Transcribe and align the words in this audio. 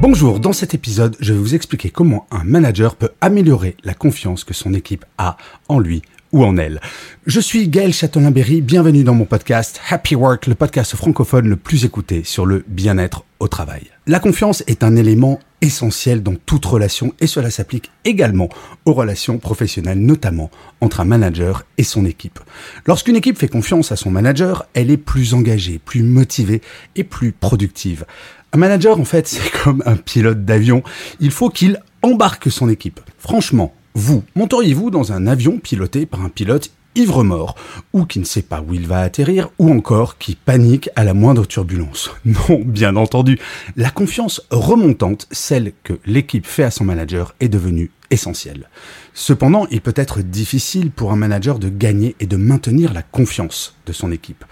Bonjour, 0.00 0.38
dans 0.38 0.52
cet 0.52 0.74
épisode, 0.74 1.16
je 1.18 1.32
vais 1.32 1.38
vous 1.40 1.56
expliquer 1.56 1.90
comment 1.90 2.28
un 2.30 2.44
manager 2.44 2.94
peut 2.94 3.10
améliorer 3.20 3.76
la 3.82 3.94
confiance 3.94 4.44
que 4.44 4.54
son 4.54 4.72
équipe 4.72 5.04
a 5.18 5.36
en 5.68 5.80
lui 5.80 6.02
ou 6.30 6.44
en 6.44 6.56
elle. 6.56 6.80
Je 7.26 7.40
suis 7.40 7.68
Gaël 7.68 7.92
Châtelain-Berry, 7.92 8.60
bienvenue 8.60 9.02
dans 9.02 9.14
mon 9.14 9.24
podcast 9.24 9.80
Happy 9.90 10.14
Work, 10.14 10.46
le 10.46 10.54
podcast 10.54 10.94
francophone 10.94 11.48
le 11.48 11.56
plus 11.56 11.84
écouté 11.84 12.22
sur 12.22 12.46
le 12.46 12.64
bien-être 12.68 13.24
au 13.40 13.48
travail. 13.48 13.88
La 14.06 14.20
confiance 14.20 14.62
est 14.68 14.84
un 14.84 14.94
élément 14.94 15.40
essentiel 15.60 16.22
dans 16.22 16.34
toute 16.34 16.64
relation 16.64 17.14
et 17.20 17.26
cela 17.26 17.50
s'applique 17.50 17.90
également 18.04 18.48
aux 18.84 18.92
relations 18.92 19.38
professionnelles, 19.38 19.98
notamment 19.98 20.50
entre 20.80 21.00
un 21.00 21.04
manager 21.04 21.64
et 21.76 21.82
son 21.82 22.04
équipe. 22.04 22.40
Lorsqu'une 22.86 23.16
équipe 23.16 23.38
fait 23.38 23.48
confiance 23.48 23.92
à 23.92 23.96
son 23.96 24.10
manager, 24.10 24.66
elle 24.74 24.90
est 24.90 24.96
plus 24.96 25.34
engagée, 25.34 25.78
plus 25.78 26.02
motivée 26.02 26.62
et 26.96 27.04
plus 27.04 27.32
productive. 27.32 28.04
Un 28.52 28.58
manager, 28.58 28.98
en 28.98 29.04
fait, 29.04 29.26
c'est 29.28 29.50
comme 29.62 29.82
un 29.86 29.96
pilote 29.96 30.44
d'avion. 30.44 30.82
Il 31.20 31.30
faut 31.30 31.50
qu'il 31.50 31.80
embarque 32.02 32.50
son 32.50 32.68
équipe. 32.68 33.00
Franchement, 33.18 33.74
vous, 33.94 34.22
monteriez-vous 34.36 34.90
dans 34.90 35.12
un 35.12 35.26
avion 35.26 35.58
piloté 35.58 36.06
par 36.06 36.22
un 36.22 36.28
pilote 36.28 36.70
ivre-mort, 36.94 37.54
ou 37.92 38.04
qui 38.04 38.18
ne 38.18 38.24
sait 38.24 38.42
pas 38.42 38.60
où 38.60 38.74
il 38.74 38.86
va 38.86 39.00
atterrir, 39.00 39.50
ou 39.58 39.70
encore 39.70 40.18
qui 40.18 40.34
panique 40.34 40.90
à 40.96 41.04
la 41.04 41.14
moindre 41.14 41.46
turbulence. 41.46 42.10
Non, 42.24 42.60
bien 42.64 42.96
entendu, 42.96 43.38
la 43.76 43.90
confiance 43.90 44.42
remontante, 44.50 45.26
celle 45.30 45.72
que 45.82 45.94
l'équipe 46.04 46.46
fait 46.46 46.62
à 46.62 46.70
son 46.70 46.84
manager, 46.84 47.34
est 47.40 47.48
devenue 47.48 47.90
essentielle. 48.10 48.68
Cependant, 49.14 49.66
il 49.70 49.80
peut 49.80 49.94
être 49.96 50.20
difficile 50.20 50.90
pour 50.90 51.12
un 51.12 51.16
manager 51.16 51.58
de 51.58 51.68
gagner 51.68 52.16
et 52.20 52.26
de 52.26 52.36
maintenir 52.36 52.92
la 52.92 53.02
confiance 53.02 53.76
de 53.86 53.92
son 53.92 54.12
équipe. 54.12 54.44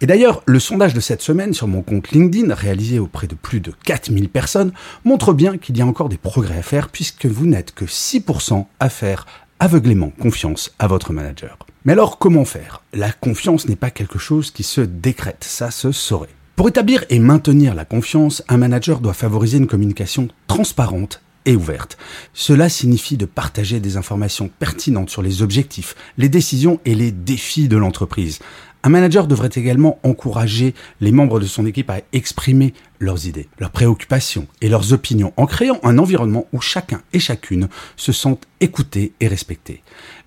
Et 0.00 0.06
d'ailleurs, 0.06 0.42
le 0.46 0.60
sondage 0.60 0.94
de 0.94 1.00
cette 1.00 1.22
semaine 1.22 1.54
sur 1.54 1.66
mon 1.66 1.82
compte 1.82 2.10
LinkedIn, 2.10 2.54
réalisé 2.54 2.98
auprès 2.98 3.26
de 3.26 3.34
plus 3.34 3.60
de 3.60 3.72
4000 3.84 4.28
personnes, 4.28 4.72
montre 5.04 5.32
bien 5.32 5.58
qu'il 5.58 5.76
y 5.76 5.82
a 5.82 5.86
encore 5.86 6.08
des 6.08 6.18
progrès 6.18 6.58
à 6.58 6.62
faire 6.62 6.88
puisque 6.88 7.26
vous 7.26 7.46
n'êtes 7.46 7.74
que 7.74 7.84
6% 7.84 8.66
à 8.78 8.88
faire 8.88 9.26
aveuglément 9.58 10.10
confiance 10.10 10.74
à 10.78 10.86
votre 10.86 11.12
manager. 11.12 11.58
Mais 11.86 11.92
alors 11.92 12.18
comment 12.18 12.44
faire? 12.44 12.82
La 12.92 13.10
confiance 13.10 13.66
n'est 13.66 13.76
pas 13.76 13.90
quelque 13.90 14.18
chose 14.18 14.50
qui 14.50 14.64
se 14.64 14.82
décrète, 14.82 15.44
ça 15.44 15.70
se 15.70 15.92
saurait. 15.92 16.28
Pour 16.54 16.68
établir 16.68 17.04
et 17.08 17.18
maintenir 17.18 17.74
la 17.74 17.86
confiance, 17.86 18.42
un 18.48 18.58
manager 18.58 19.00
doit 19.00 19.14
favoriser 19.14 19.56
une 19.56 19.66
communication 19.66 20.28
transparente 20.46 21.22
et 21.46 21.56
ouverte. 21.56 21.96
Cela 22.34 22.68
signifie 22.68 23.16
de 23.16 23.24
partager 23.24 23.80
des 23.80 23.96
informations 23.96 24.50
pertinentes 24.58 25.08
sur 25.08 25.22
les 25.22 25.40
objectifs, 25.40 25.94
les 26.18 26.28
décisions 26.28 26.80
et 26.84 26.94
les 26.94 27.12
défis 27.12 27.66
de 27.66 27.78
l'entreprise. 27.78 28.40
Un 28.82 28.90
manager 28.90 29.26
devrait 29.26 29.50
également 29.54 29.98
encourager 30.02 30.74
les 31.00 31.12
membres 31.12 31.40
de 31.40 31.46
son 31.46 31.64
équipe 31.64 31.88
à 31.88 32.00
exprimer 32.12 32.74
leurs 32.98 33.26
idées, 33.26 33.48
leurs 33.58 33.70
préoccupations 33.70 34.46
et 34.60 34.68
leurs 34.68 34.92
opinions 34.92 35.32
en 35.38 35.46
créant 35.46 35.80
un 35.82 35.98
environnement 35.98 36.46
où 36.52 36.60
chacun 36.60 37.00
et 37.14 37.20
chacune 37.20 37.68
se 37.96 38.12
sentent 38.12 38.46
écoutés 38.60 39.12
et 39.20 39.28
respectés. 39.28 39.82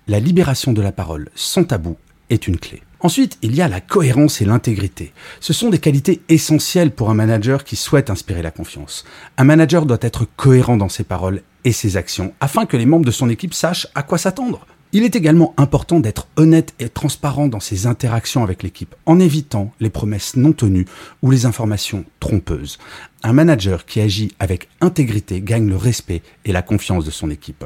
La 0.06 0.20
libération 0.20 0.74
de 0.74 0.82
la 0.82 0.92
parole 0.92 1.30
sans 1.34 1.64
tabou 1.64 1.96
est 2.28 2.46
une 2.46 2.58
clé. 2.58 2.82
Ensuite, 3.00 3.38
il 3.40 3.54
y 3.54 3.62
a 3.62 3.68
la 3.68 3.80
cohérence 3.80 4.42
et 4.42 4.44
l'intégrité. 4.44 5.14
Ce 5.40 5.54
sont 5.54 5.70
des 5.70 5.78
qualités 5.78 6.20
essentielles 6.28 6.90
pour 6.90 7.08
un 7.08 7.14
manager 7.14 7.64
qui 7.64 7.74
souhaite 7.74 8.10
inspirer 8.10 8.42
la 8.42 8.50
confiance. 8.50 9.06
Un 9.38 9.44
manager 9.44 9.86
doit 9.86 9.96
être 10.02 10.26
cohérent 10.36 10.76
dans 10.76 10.90
ses 10.90 11.04
paroles 11.04 11.40
et 11.64 11.72
ses 11.72 11.96
actions 11.96 12.34
afin 12.40 12.66
que 12.66 12.76
les 12.76 12.84
membres 12.84 13.06
de 13.06 13.10
son 13.10 13.30
équipe 13.30 13.54
sachent 13.54 13.86
à 13.94 14.02
quoi 14.02 14.18
s'attendre. 14.18 14.66
Il 14.92 15.04
est 15.04 15.16
également 15.16 15.54
important 15.56 16.00
d'être 16.00 16.28
honnête 16.36 16.74
et 16.78 16.90
transparent 16.90 17.48
dans 17.48 17.60
ses 17.60 17.86
interactions 17.86 18.44
avec 18.44 18.62
l'équipe, 18.62 18.94
en 19.06 19.18
évitant 19.18 19.72
les 19.80 19.90
promesses 19.90 20.36
non 20.36 20.52
tenues 20.52 20.86
ou 21.22 21.30
les 21.30 21.46
informations 21.46 22.04
trompeuses. 22.20 22.76
Un 23.22 23.32
manager 23.32 23.86
qui 23.86 24.00
agit 24.02 24.32
avec 24.38 24.68
intégrité 24.82 25.40
gagne 25.40 25.68
le 25.68 25.76
respect 25.76 26.22
et 26.44 26.52
la 26.52 26.62
confiance 26.62 27.06
de 27.06 27.10
son 27.10 27.30
équipe. 27.30 27.64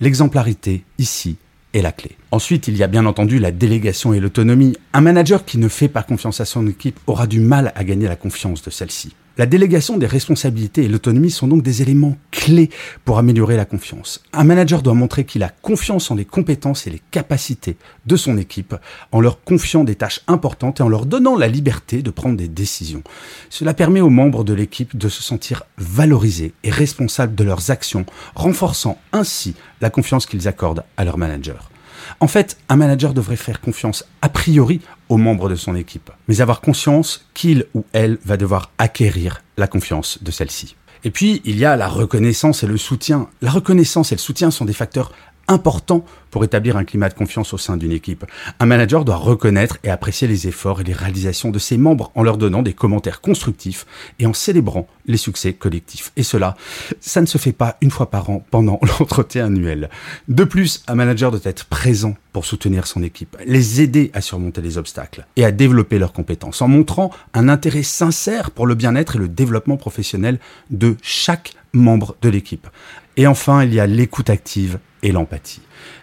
L'exemplarité, 0.00 0.84
ici, 0.98 1.38
est 1.74 1.82
la 1.82 1.92
clé. 1.92 2.16
Ensuite, 2.30 2.68
il 2.68 2.76
y 2.76 2.82
a 2.82 2.86
bien 2.86 3.06
entendu 3.06 3.38
la 3.38 3.50
délégation 3.50 4.12
et 4.12 4.20
l'autonomie. 4.20 4.76
Un 4.92 5.00
manager 5.00 5.44
qui 5.44 5.58
ne 5.58 5.68
fait 5.68 5.88
pas 5.88 6.02
confiance 6.02 6.40
à 6.40 6.44
son 6.44 6.66
équipe 6.66 6.98
aura 7.06 7.26
du 7.26 7.40
mal 7.40 7.72
à 7.74 7.84
gagner 7.84 8.08
la 8.08 8.16
confiance 8.16 8.62
de 8.62 8.70
celle-ci. 8.70 9.14
La 9.38 9.46
délégation 9.46 9.98
des 9.98 10.06
responsabilités 10.08 10.82
et 10.82 10.88
l'autonomie 10.88 11.30
sont 11.30 11.46
donc 11.46 11.62
des 11.62 11.80
éléments 11.80 12.16
clés 12.32 12.70
pour 13.04 13.18
améliorer 13.18 13.56
la 13.56 13.64
confiance. 13.64 14.20
Un 14.32 14.42
manager 14.42 14.82
doit 14.82 14.94
montrer 14.94 15.24
qu'il 15.24 15.44
a 15.44 15.48
confiance 15.48 16.10
en 16.10 16.16
les 16.16 16.24
compétences 16.24 16.88
et 16.88 16.90
les 16.90 17.00
capacités 17.12 17.76
de 18.04 18.16
son 18.16 18.36
équipe, 18.36 18.74
en 19.12 19.20
leur 19.20 19.44
confiant 19.44 19.84
des 19.84 19.94
tâches 19.94 20.22
importantes 20.26 20.80
et 20.80 20.82
en 20.82 20.88
leur 20.88 21.06
donnant 21.06 21.36
la 21.36 21.46
liberté 21.46 22.02
de 22.02 22.10
prendre 22.10 22.36
des 22.36 22.48
décisions. 22.48 23.04
Cela 23.48 23.74
permet 23.74 24.00
aux 24.00 24.10
membres 24.10 24.42
de 24.42 24.54
l'équipe 24.54 24.98
de 24.98 25.08
se 25.08 25.22
sentir 25.22 25.62
valorisés 25.76 26.52
et 26.64 26.70
responsables 26.70 27.36
de 27.36 27.44
leurs 27.44 27.70
actions, 27.70 28.06
renforçant 28.34 28.98
ainsi 29.12 29.54
la 29.80 29.90
confiance 29.90 30.26
qu'ils 30.26 30.48
accordent 30.48 30.82
à 30.96 31.04
leur 31.04 31.16
manager. 31.16 31.70
En 32.20 32.28
fait, 32.28 32.58
un 32.68 32.76
manager 32.76 33.14
devrait 33.14 33.36
faire 33.36 33.60
confiance 33.60 34.04
a 34.22 34.28
priori 34.28 34.80
aux 35.08 35.16
membres 35.16 35.48
de 35.48 35.54
son 35.54 35.74
équipe, 35.74 36.10
mais 36.26 36.40
avoir 36.40 36.60
conscience 36.60 37.26
qu'il 37.34 37.66
ou 37.74 37.84
elle 37.92 38.18
va 38.24 38.36
devoir 38.36 38.70
acquérir 38.78 39.42
la 39.56 39.66
confiance 39.66 40.22
de 40.22 40.30
celle-ci. 40.30 40.76
Et 41.04 41.10
puis, 41.10 41.40
il 41.44 41.58
y 41.58 41.64
a 41.64 41.76
la 41.76 41.88
reconnaissance 41.88 42.64
et 42.64 42.66
le 42.66 42.76
soutien. 42.76 43.28
La 43.40 43.50
reconnaissance 43.50 44.10
et 44.10 44.16
le 44.16 44.20
soutien 44.20 44.50
sont 44.50 44.64
des 44.64 44.72
facteurs 44.72 45.12
importants 45.48 46.04
pour 46.30 46.44
établir 46.44 46.76
un 46.76 46.84
climat 46.84 47.08
de 47.08 47.14
confiance 47.14 47.54
au 47.54 47.58
sein 47.58 47.76
d'une 47.76 47.92
équipe. 47.92 48.24
Un 48.60 48.66
manager 48.66 49.04
doit 49.04 49.16
reconnaître 49.16 49.78
et 49.82 49.90
apprécier 49.90 50.28
les 50.28 50.46
efforts 50.46 50.82
et 50.82 50.84
les 50.84 50.92
réalisations 50.92 51.50
de 51.50 51.58
ses 51.58 51.78
membres 51.78 52.12
en 52.14 52.22
leur 52.22 52.36
donnant 52.36 52.62
des 52.62 52.74
commentaires 52.74 53.20
constructifs 53.20 53.86
et 54.18 54.26
en 54.26 54.34
célébrant 54.34 54.86
les 55.06 55.16
succès 55.16 55.54
collectifs. 55.54 56.12
Et 56.16 56.22
cela, 56.22 56.56
ça 57.00 57.20
ne 57.20 57.26
se 57.26 57.38
fait 57.38 57.52
pas 57.52 57.76
une 57.80 57.90
fois 57.90 58.10
par 58.10 58.30
an 58.30 58.44
pendant 58.50 58.78
l'entretien 59.00 59.46
annuel. 59.46 59.88
De 60.28 60.44
plus, 60.44 60.84
un 60.86 60.94
manager 60.94 61.30
doit 61.30 61.40
être 61.44 61.64
présent 61.64 62.14
pour 62.32 62.44
soutenir 62.44 62.86
son 62.86 63.02
équipe, 63.02 63.36
les 63.46 63.80
aider 63.80 64.10
à 64.14 64.20
surmonter 64.20 64.60
les 64.60 64.78
obstacles 64.78 65.26
et 65.36 65.44
à 65.44 65.50
développer 65.50 65.98
leurs 65.98 66.12
compétences 66.12 66.62
en 66.62 66.68
montrant 66.68 67.10
un 67.34 67.48
intérêt 67.48 67.82
sincère 67.82 68.50
pour 68.50 68.66
le 68.66 68.74
bien-être 68.74 69.16
et 69.16 69.18
le 69.18 69.28
développement 69.28 69.76
professionnel 69.76 70.38
de 70.70 70.96
chaque 71.02 71.54
membre 71.72 72.16
de 72.22 72.28
l'équipe. 72.28 72.68
Et 73.16 73.26
enfin, 73.26 73.64
il 73.64 73.74
y 73.74 73.80
a 73.80 73.86
l'écoute 73.86 74.30
active 74.30 74.78
et 75.02 75.12
l'empathie. 75.12 75.60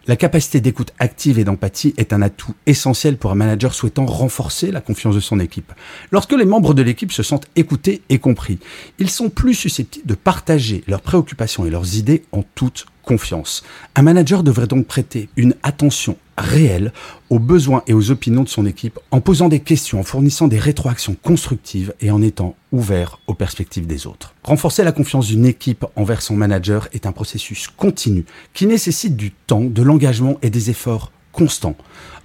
La 0.08 0.16
capacité 0.16 0.62
d'écoute 0.62 0.94
active 1.00 1.40
et 1.40 1.44
d'empathie 1.44 1.94
est 1.98 2.14
un 2.14 2.22
atout 2.22 2.54
essentiel 2.66 3.18
pour 3.18 3.32
un 3.32 3.36
manager 3.36 3.74
souhaitant 3.74 4.06
renforcer 4.06 4.72
la 4.72 4.82
confiance 4.82 5.16
de 5.16 5.20
son 5.20 5.40
équipe. 5.40 5.74
Lorsque 6.12 6.34
les 6.34 6.46
membres 6.46 6.74
de 6.74 6.82
l'équipe 6.82 7.12
se 7.12 7.24
sentent 7.24 7.48
écoutés 7.56 8.02
et 8.10 8.20
compris, 8.20 8.60
ils 9.00 9.10
sont 9.10 9.30
plus 9.30 9.54
susceptibles 9.54 10.08
de 10.08 10.16
partager 10.16 10.84
leurs 10.88 11.02
préoccupations 11.02 11.66
et 11.66 11.70
leurs 11.70 11.98
idées 11.98 12.24
en 12.32 12.44
toute 12.56 12.86
confiance. 13.04 13.64
Un 13.96 14.02
manager 14.02 14.44
devrait 14.44 14.68
donc 14.68 14.88
prêter 14.88 15.30
une 15.36 15.56
attention 15.64 16.18
réelle 16.38 16.92
aux 17.30 17.40
besoins 17.40 17.84
et 17.88 17.94
aux 17.94 18.12
opinions 18.12 18.44
de 18.44 18.50
son 18.50 18.66
équipe 18.66 19.00
en 19.12 19.22
posant 19.22 19.50
des 19.50 19.60
questions, 19.60 20.00
en 20.00 20.04
fournissant 20.04 20.48
des 20.48 20.60
rétroactions 20.60 21.16
constructives 21.22 21.94
et 22.02 22.12
en 22.12 22.22
étant 22.22 22.56
ouvert 22.72 23.20
aux 23.28 23.34
perspectives 23.34 23.88
des 23.88 24.08
autres. 24.08 24.34
Renforcer 24.44 24.84
la 24.84 24.92
confiance 24.92 25.28
d'une 25.28 25.46
équipe 25.46 25.86
envers 25.96 26.22
son 26.22 26.36
manager 26.36 26.88
est 26.94 27.06
un 27.06 27.12
processus 27.12 27.68
continu 27.68 28.26
qui 28.54 28.68
nécessite 28.68 29.16
du 29.16 29.32
temps, 29.32 29.64
de 29.64 29.82
l'engagement 29.82 30.38
et 30.42 30.50
des 30.50 30.70
efforts 30.70 31.12
constants. 31.36 31.76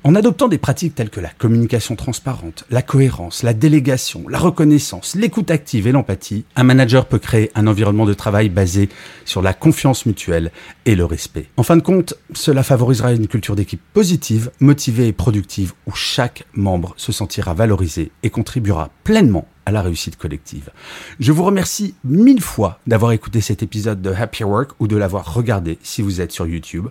En 0.03 0.15
adoptant 0.15 0.49
des 0.49 0.57
pratiques 0.57 0.95
telles 0.95 1.11
que 1.11 1.21
la 1.21 1.29
communication 1.29 1.95
transparente, 1.95 2.65
la 2.71 2.81
cohérence, 2.81 3.43
la 3.43 3.53
délégation, 3.53 4.25
la 4.31 4.39
reconnaissance, 4.39 5.15
l'écoute 5.15 5.51
active 5.51 5.87
et 5.87 5.93
l'empathie, 5.93 6.47
un 6.57 6.63
manager 6.63 7.05
peut 7.05 7.19
créer 7.19 7.51
un 7.55 7.67
environnement 7.67 8.07
de 8.07 8.15
travail 8.15 8.49
basé 8.49 8.89
sur 9.27 9.43
la 9.43 9.53
confiance 9.53 10.07
mutuelle 10.07 10.53
et 10.87 10.95
le 10.95 11.05
respect. 11.05 11.49
En 11.59 11.63
fin 11.65 11.77
de 11.77 11.83
compte, 11.83 12.15
cela 12.33 12.63
favorisera 12.63 13.13
une 13.13 13.29
culture 13.29 13.57
d'équipe 13.57 13.83
positive, 13.93 14.51
motivée 14.59 15.09
et 15.09 15.13
productive 15.13 15.75
où 15.87 15.93
chaque 15.93 16.45
membre 16.55 16.95
se 16.97 17.13
sentira 17.13 17.53
valorisé 17.53 18.11
et 18.23 18.31
contribuera 18.31 18.89
pleinement 19.05 19.47
à 19.67 19.73
la 19.73 19.83
réussite 19.83 20.17
collective. 20.17 20.71
Je 21.19 21.33
vous 21.33 21.45
remercie 21.45 21.95
mille 22.05 22.41
fois 22.41 22.79
d'avoir 22.87 23.13
écouté 23.13 23.41
cet 23.41 23.63
épisode 23.63 24.03
de 24.03 24.11
Happy 24.11 24.45
Work 24.45 24.73
ou 24.81 24.89
de 24.89 24.97
l'avoir 24.97 25.35
regardé 25.35 25.79
si 25.83 26.03
vous 26.03 26.21
êtes 26.21 26.33
sur 26.33 26.47
YouTube. 26.47 26.87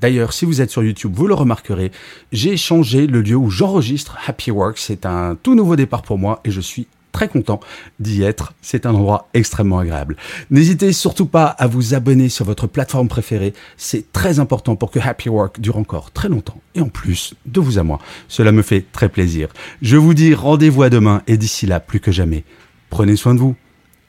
D'ailleurs, 0.00 0.32
si 0.32 0.44
vous 0.44 0.60
êtes 0.60 0.70
sur 0.70 0.82
YouTube, 0.82 1.12
vous 1.14 1.26
le 1.26 1.34
remarquerez, 1.34 1.92
j'ai 2.32 2.56
changé 2.56 3.06
le 3.06 3.22
lieu 3.22 3.36
où 3.36 3.50
j'enregistre 3.50 4.18
Happy 4.26 4.50
Work. 4.50 4.78
C'est 4.78 5.06
un 5.06 5.36
tout 5.42 5.54
nouveau 5.54 5.76
départ 5.76 6.02
pour 6.02 6.18
moi 6.18 6.40
et 6.44 6.50
je 6.50 6.60
suis 6.60 6.86
très 7.16 7.28
content 7.28 7.60
d'y 7.98 8.22
être. 8.22 8.52
C'est 8.60 8.84
un 8.84 8.94
endroit 8.94 9.28
extrêmement 9.32 9.78
agréable. 9.78 10.18
N'hésitez 10.50 10.92
surtout 10.92 11.24
pas 11.24 11.46
à 11.46 11.66
vous 11.66 11.94
abonner 11.94 12.28
sur 12.28 12.44
votre 12.44 12.66
plateforme 12.66 13.08
préférée. 13.08 13.54
C'est 13.78 14.12
très 14.12 14.38
important 14.38 14.76
pour 14.76 14.90
que 14.90 14.98
Happy 14.98 15.30
Work 15.30 15.58
dure 15.58 15.78
encore 15.78 16.10
très 16.10 16.28
longtemps. 16.28 16.60
Et 16.74 16.82
en 16.82 16.90
plus, 16.90 17.32
de 17.46 17.58
vous 17.58 17.78
à 17.78 17.84
moi, 17.84 18.00
cela 18.28 18.52
me 18.52 18.60
fait 18.60 18.84
très 18.92 19.08
plaisir. 19.08 19.48
Je 19.80 19.96
vous 19.96 20.12
dis 20.12 20.34
rendez-vous 20.34 20.82
à 20.82 20.90
demain 20.90 21.22
et 21.26 21.38
d'ici 21.38 21.64
là, 21.64 21.80
plus 21.80 22.00
que 22.00 22.12
jamais, 22.12 22.44
prenez 22.90 23.16
soin 23.16 23.34
de 23.34 23.40
vous. 23.40 23.56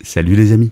Salut 0.01 0.35
les 0.35 0.51
amis. 0.51 0.71